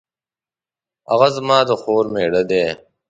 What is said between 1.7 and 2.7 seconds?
خور میړه دی